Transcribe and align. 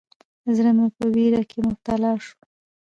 زړه 0.55 0.71
مې 0.77 0.87
په 0.95 1.03
ویره 1.13 1.41
کې 1.49 1.57
مبتلا 1.67 2.13
شو. 2.25 2.35